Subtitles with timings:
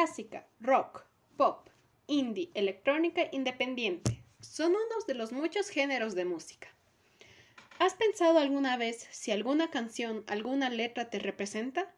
[0.00, 1.04] Clásica, rock,
[1.36, 1.68] pop,
[2.06, 4.22] indie, electrónica, independiente.
[4.40, 6.68] Son unos de los muchos géneros de música.
[7.78, 11.94] ¿Has pensado alguna vez si alguna canción, alguna letra te representa?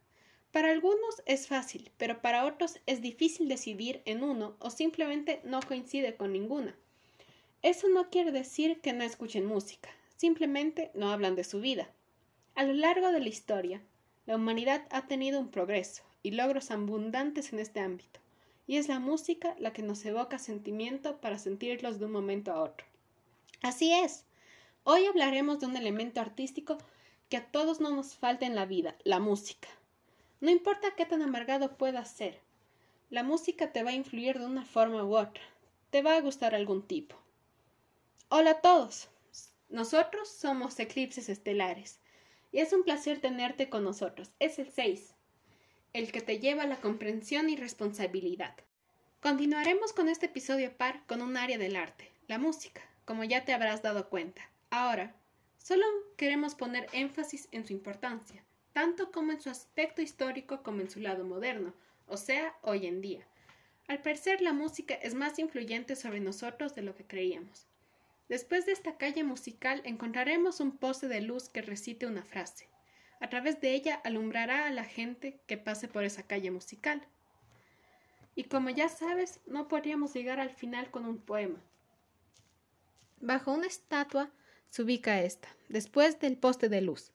[0.51, 5.61] Para algunos es fácil, pero para otros es difícil decidir en uno o simplemente no
[5.61, 6.77] coincide con ninguna.
[7.63, 11.89] Eso no quiere decir que no escuchen música, simplemente no hablan de su vida.
[12.57, 13.81] A lo largo de la historia,
[14.27, 18.21] la humanidad ha tenido un progreso y logros abundantes en este ámbito,
[18.67, 22.63] y es la música la que nos evoca sentimiento para sentirlos de un momento a
[22.63, 22.87] otro.
[23.63, 24.25] Así es.
[24.85, 26.79] Hoy hablaremos de un elemento artístico
[27.29, 29.69] que a todos no nos falta en la vida, la música.
[30.41, 32.41] No importa qué tan amargado puedas ser,
[33.11, 35.43] la música te va a influir de una forma u otra,
[35.91, 37.15] te va a gustar algún tipo.
[38.31, 39.09] Hola a todos,
[39.69, 42.01] nosotros somos Eclipses Estelares
[42.53, 44.31] y es un placer tenerte con nosotros.
[44.39, 45.15] Es el 6,
[45.93, 48.55] el que te lleva a la comprensión y responsabilidad.
[49.21, 53.53] Continuaremos con este episodio par con un área del arte, la música, como ya te
[53.53, 54.43] habrás dado cuenta.
[54.71, 55.15] Ahora,
[55.59, 55.85] solo
[56.17, 61.01] queremos poner énfasis en su importancia tanto como en su aspecto histórico como en su
[61.01, 61.75] lado moderno,
[62.07, 63.27] o sea, hoy en día.
[63.89, 67.67] Al parecer la música es más influyente sobre nosotros de lo que creíamos.
[68.29, 72.69] Después de esta calle musical encontraremos un poste de luz que recite una frase.
[73.23, 77.01] A través de ella alumbrará a la gente que pase por esa calle musical.
[78.35, 81.61] Y como ya sabes, no podríamos llegar al final con un poema.
[83.21, 84.33] Bajo una estatua
[84.71, 87.13] se ubica esta, después del poste de luz.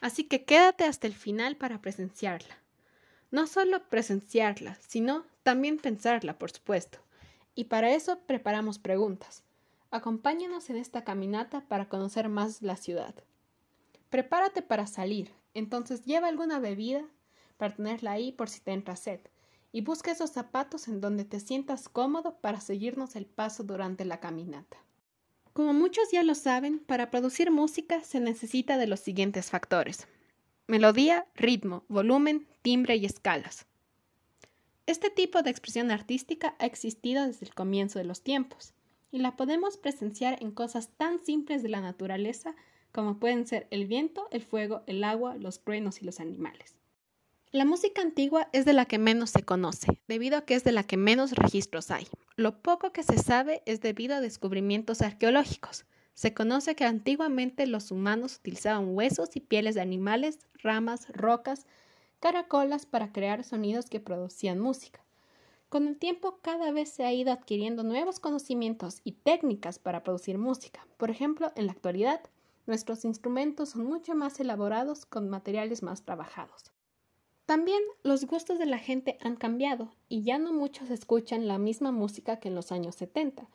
[0.00, 2.56] Así que quédate hasta el final para presenciarla.
[3.30, 7.00] No solo presenciarla, sino también pensarla, por supuesto.
[7.54, 9.42] Y para eso preparamos preguntas.
[9.90, 13.14] Acompáñanos en esta caminata para conocer más la ciudad.
[14.08, 17.04] Prepárate para salir, entonces lleva alguna bebida
[17.56, 19.20] para tenerla ahí por si te entra sed,
[19.72, 24.20] y busca esos zapatos en donde te sientas cómodo para seguirnos el paso durante la
[24.20, 24.78] caminata.
[25.52, 30.06] Como muchos ya lo saben, para producir música se necesita de los siguientes factores.
[30.66, 33.66] Melodía, ritmo, volumen, timbre y escalas.
[34.86, 38.74] Este tipo de expresión artística ha existido desde el comienzo de los tiempos,
[39.12, 42.54] y la podemos presenciar en cosas tan simples de la naturaleza
[42.92, 46.76] como pueden ser el viento, el fuego, el agua, los truenos y los animales.
[47.52, 50.70] La música antigua es de la que menos se conoce, debido a que es de
[50.70, 52.06] la que menos registros hay.
[52.36, 55.84] Lo poco que se sabe es debido a descubrimientos arqueológicos.
[56.14, 61.66] Se conoce que antiguamente los humanos utilizaban huesos y pieles de animales, ramas, rocas,
[62.20, 65.00] caracolas para crear sonidos que producían música.
[65.70, 70.36] Con el tiempo cada vez se ha ido adquiriendo nuevos conocimientos y técnicas para producir
[70.38, 70.86] música.
[70.98, 72.20] Por ejemplo, en la actualidad,
[72.66, 76.72] nuestros instrumentos son mucho más elaborados con materiales más trabajados.
[77.46, 81.90] También los gustos de la gente han cambiado y ya no muchos escuchan la misma
[81.90, 83.48] música que en los años 70.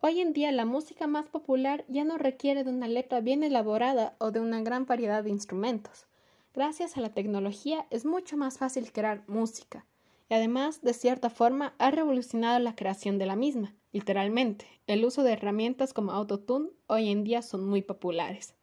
[0.00, 4.14] Hoy en día la música más popular ya no requiere de una letra bien elaborada
[4.18, 6.06] o de una gran variedad de instrumentos.
[6.54, 9.86] Gracias a la tecnología es mucho más fácil crear música
[10.28, 13.74] y además de cierta forma ha revolucionado la creación de la misma.
[13.92, 18.54] Literalmente, el uso de herramientas como Autotune hoy en día son muy populares.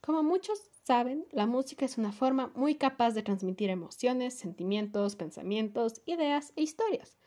[0.00, 6.00] Como muchos saben, la música es una forma muy capaz de transmitir emociones, sentimientos, pensamientos,
[6.06, 7.18] ideas e historias.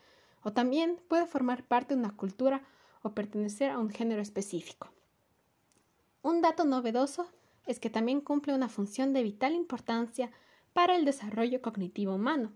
[0.42, 2.66] O también puede formar parte de una cultura
[3.02, 4.90] o pertenecer a un género específico.
[6.22, 7.28] Un dato novedoso
[7.66, 10.32] es que también cumple una función de vital importancia
[10.72, 12.52] para el desarrollo cognitivo humano,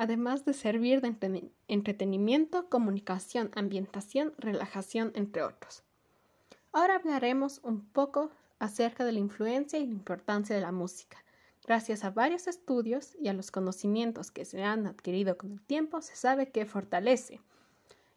[0.00, 5.84] además de servir de entretenimiento, comunicación, ambientación, relajación, entre otros.
[6.72, 11.22] Ahora hablaremos un poco acerca de la influencia y la importancia de la música.
[11.66, 16.00] Gracias a varios estudios y a los conocimientos que se han adquirido con el tiempo,
[16.00, 17.42] se sabe que fortalece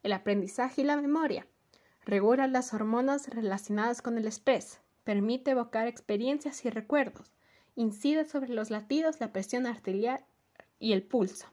[0.03, 1.47] el aprendizaje y la memoria,
[2.05, 7.33] regula las hormonas relacionadas con el estrés, permite evocar experiencias y recuerdos,
[7.75, 10.23] incide sobre los latidos, la presión arterial
[10.79, 11.52] y el pulso.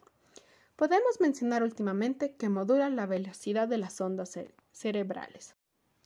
[0.75, 4.37] Podemos mencionar últimamente que modula la velocidad de las ondas
[4.71, 5.55] cerebrales.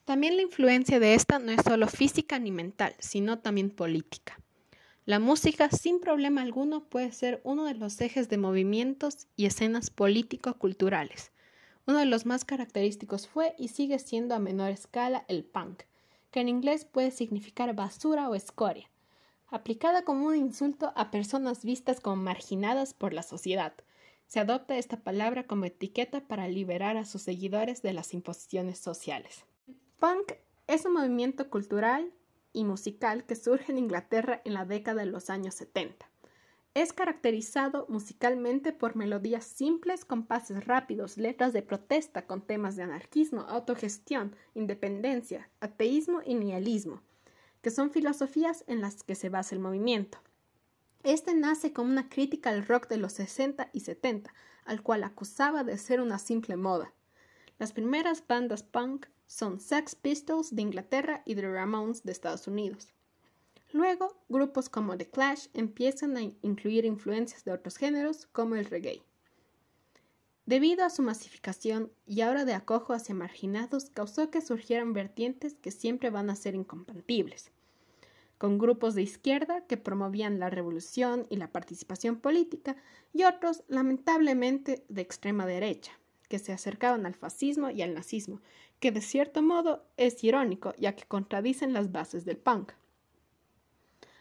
[0.06, 4.40] También la influencia de esta no es solo física ni mental, sino también política.
[5.06, 9.90] La música, sin problema alguno, puede ser uno de los ejes de movimientos y escenas
[9.92, 11.32] político-culturales.
[11.88, 15.84] Uno de los más característicos fue y sigue siendo a menor escala el punk,
[16.32, 18.90] que en inglés puede significar basura o escoria,
[19.48, 23.74] aplicada como un insulto a personas vistas como marginadas por la sociedad.
[24.28, 29.46] Se adopta esta palabra como etiqueta para liberar a sus seguidores de las imposiciones sociales.
[30.00, 30.34] Punk
[30.68, 32.12] es un movimiento cultural
[32.52, 36.10] y musical que surge en Inglaterra en la década de los años 70.
[36.74, 43.42] Es caracterizado musicalmente por melodías simples, compases rápidos, letras de protesta con temas de anarquismo,
[43.42, 47.02] autogestión, independencia, ateísmo y nihilismo,
[47.62, 50.18] que son filosofías en las que se basa el movimiento.
[51.06, 54.34] Este nace como una crítica al rock de los 60 y 70,
[54.66, 56.92] al cual acusaba de ser una simple moda.
[57.60, 62.88] Las primeras bandas punk son Sex Pistols de Inglaterra y The Ramones de Estados Unidos.
[63.72, 69.04] Luego, grupos como The Clash empiezan a incluir influencias de otros géneros como el reggae.
[70.48, 75.70] Debido a su masificación y ahora de acojo hacia marginados, causó que surgieran vertientes que
[75.70, 77.52] siempre van a ser incompatibles,
[78.38, 82.76] con grupos de izquierda que promovían la revolución y la participación política
[83.14, 85.94] y otros, lamentablemente, de extrema derecha,
[86.28, 88.42] que se acercaban al fascismo y al nazismo,
[88.80, 92.74] que de cierto modo es irónico ya que contradicen las bases del punk.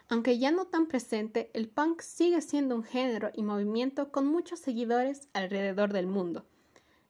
[0.09, 4.61] Aunque ya no tan presente, el punk sigue siendo un género y movimiento con muchos
[4.61, 6.45] seguidores alrededor del mundo.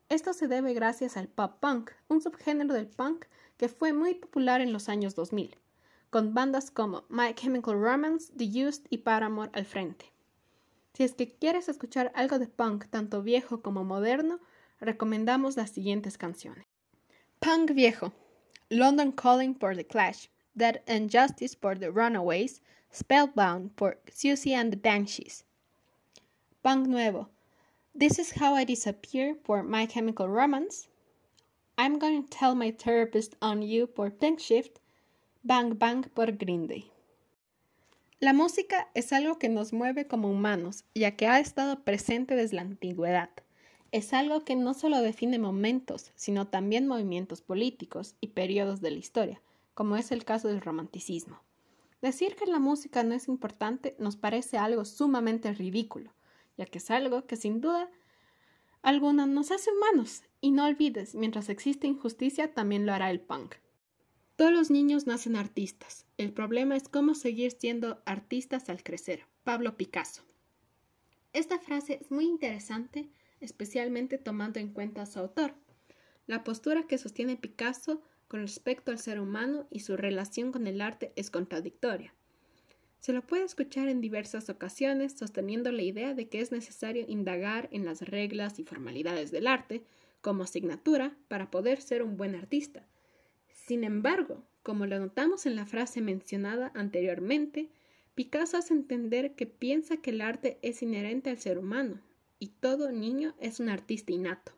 [0.08, 4.60] Esto se debe gracias al pop punk, un subgénero del punk que fue muy popular
[4.60, 5.56] en los años 2000,
[6.14, 10.12] con bandas como My Chemical Romance, The Used y Paramore al frente.
[10.93, 14.38] Si es que quieres escuchar algo de punk tanto viejo como moderno,
[14.78, 16.66] recomendamos las siguientes canciones.
[17.40, 18.12] Punk viejo.
[18.70, 22.62] London Calling por The Clash, Dead and Justice por The Runaways,
[22.93, 25.44] Spellbound por Susie and the Banshees.
[26.62, 27.28] Punk Nuevo.
[27.93, 30.87] This is How I Disappear por My Chemical Romance.
[31.76, 34.78] I'm to Tell My Therapist on You por Pink Shift.
[35.46, 36.91] Bang Bang por Green Day.
[38.19, 42.56] La música es algo que nos mueve como humanos, ya que ha estado presente desde
[42.56, 43.29] la antigüedad.
[43.93, 48.96] Es algo que no solo define momentos, sino también movimientos políticos y periodos de la
[48.96, 49.43] historia,
[49.75, 51.43] como es el caso del romanticismo.
[52.00, 56.11] Decir que la música no es importante nos parece algo sumamente ridículo,
[56.56, 57.90] ya que es algo que sin duda
[58.81, 60.23] alguna nos hace humanos.
[60.40, 63.56] Y no olvides, mientras existe injusticia, también lo hará el punk.
[64.36, 66.06] Todos los niños nacen artistas.
[66.19, 69.26] El problema es cómo seguir siendo artistas al crecer.
[69.44, 70.22] Pablo Picasso.
[71.32, 73.08] Esta frase es muy interesante,
[73.40, 75.54] especialmente tomando en cuenta a su autor.
[76.26, 80.80] La postura que sostiene Picasso con respecto al ser humano y su relación con el
[80.80, 82.12] arte es contradictoria.
[82.98, 87.69] Se lo puede escuchar en diversas ocasiones sosteniendo la idea de que es necesario indagar
[87.70, 89.84] en las reglas y formalidades del arte
[90.22, 92.84] como asignatura para poder ser un buen artista.
[93.54, 97.70] Sin embargo, como lo notamos en la frase mencionada anteriormente,
[98.14, 102.00] Picasso hace entender que piensa que el arte es inherente al ser humano
[102.38, 104.52] y todo niño es un artista innato.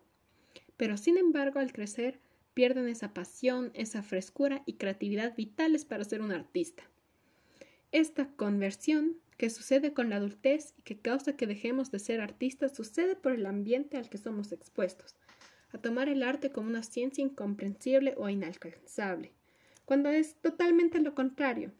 [0.76, 2.18] Pero sin embargo, al crecer,
[2.52, 6.82] pierden esa pasión, esa frescura y creatividad vitales para ser un artista.
[7.92, 12.74] Esta conversión que sucede con la adultez y que causa que dejemos de ser artistas
[12.74, 15.14] sucede por el ambiente al que somos expuestos,
[15.76, 19.32] a tomar el arte como una ciencia incomprensible o inalcanzable,
[19.84, 21.72] cuando es totalmente lo contrario.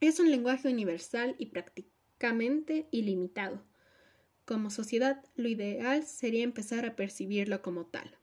[0.00, 3.62] Es un lenguaje universal y prácticamente ilimitado.
[4.44, 8.16] Como sociedad, lo ideal sería empezar a percibirlo como tal.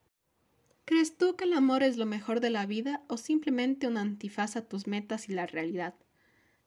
[0.85, 4.55] ¿Crees tú que el amor es lo mejor de la vida o simplemente una antifaz
[4.55, 5.95] a tus metas y la realidad?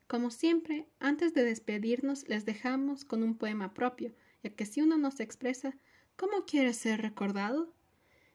[0.09, 4.97] Como siempre, antes de despedirnos les dejamos con un poema propio, ya que si uno
[4.97, 5.77] no se expresa,
[6.17, 7.73] ¿cómo quiere ser recordado?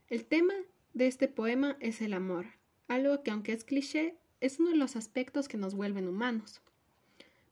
[0.10, 0.54] El tema
[0.94, 2.46] de este poema es el amor,
[2.88, 6.62] algo que aunque es cliché, es uno de los aspectos que nos vuelven humanos.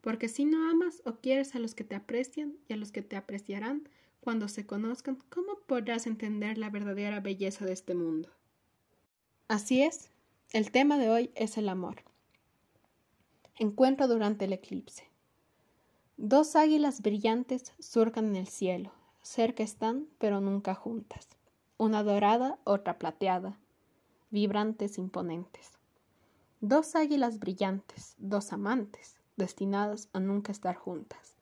[0.02, 3.02] Porque si no amas o quieres a los que te aprecian y a los que
[3.02, 3.88] te apreciarán,
[4.20, 8.30] cuando se conozcan, ¿cómo podrás entender la verdadera belleza de este mundo?
[9.48, 10.12] Así es,
[10.52, 12.04] el tema de hoy es el amor.
[13.58, 15.06] Encuentro durante el eclipse.
[16.18, 18.92] Dos águilas brillantes surcan en el cielo,
[19.22, 21.28] cerca están, pero nunca juntas.
[21.82, 23.58] Una dorada, otra plateada,
[24.30, 25.72] vibrantes, imponentes.
[26.60, 31.42] Dos águilas brillantes, dos amantes, destinadas a nunca estar juntas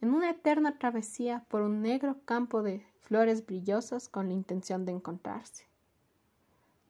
[0.00, 4.92] en una eterna travesía por un negro campo de flores brillosas con la intención de
[4.92, 5.64] encontrarse.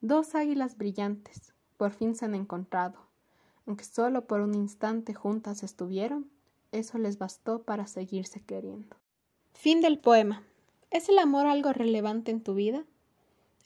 [0.00, 2.98] Dos águilas brillantes por fin se han encontrado,
[3.66, 6.30] aunque solo por un instante juntas estuvieron,
[6.72, 8.96] eso les bastó para seguirse queriendo.
[9.52, 10.42] Fin del poema.
[10.90, 12.85] ¿Es el amor algo relevante en tu vida?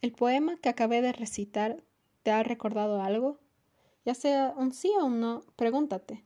[0.01, 1.83] ¿El poema que acabé de recitar
[2.23, 3.39] te ha recordado algo?
[4.07, 6.25] Ya sea un sí o un no, pregúntate.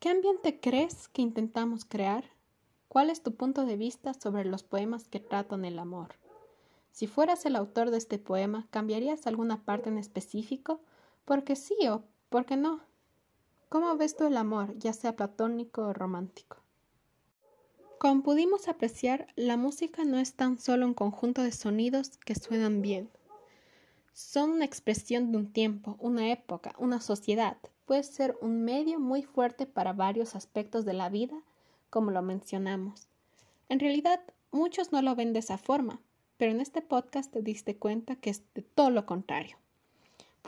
[0.00, 2.24] ¿Qué ambiente crees que intentamos crear?
[2.88, 6.16] ¿Cuál es tu punto de vista sobre los poemas que tratan el amor?
[6.90, 10.80] Si fueras el autor de este poema, ¿cambiarías alguna parte en específico?
[11.24, 12.80] Porque sí o porque no.
[13.68, 16.56] ¿Cómo ves tú el amor, ya sea platónico o romántico?
[17.98, 22.80] Como pudimos apreciar, la música no es tan solo un conjunto de sonidos que suenan
[22.80, 23.10] bien.
[24.12, 27.56] Son una expresión de un tiempo, una época, una sociedad.
[27.86, 31.42] Puede ser un medio muy fuerte para varios aspectos de la vida,
[31.90, 33.08] como lo mencionamos.
[33.68, 34.20] En realidad,
[34.52, 36.00] muchos no lo ven de esa forma,
[36.36, 39.56] pero en este podcast te diste cuenta que es de todo lo contrario.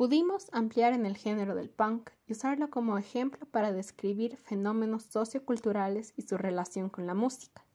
[0.01, 6.15] Pudimos ampliar en el género del punk y usarlo como ejemplo para describir fenómenos socioculturales
[6.17, 7.67] y su relación con la música.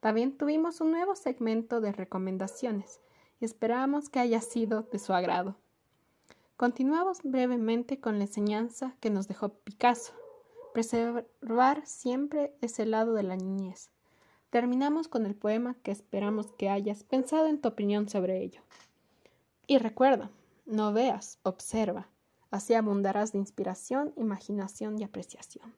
[0.00, 3.00] También tuvimos un nuevo segmento de recomendaciones
[3.38, 5.54] y esperamos que haya sido de su agrado.
[6.56, 10.12] Continuamos brevemente con la enseñanza que nos dejó Picasso,
[10.74, 13.90] preservar siempre ese lado de la niñez.
[14.50, 18.60] Terminamos con el poema que esperamos que hayas pensado en tu opinión sobre ello.
[19.68, 20.32] Y recuerda,
[20.66, 22.08] no veas, observa.
[22.50, 25.74] Así abundarás de inspiración, imaginación y apreciación.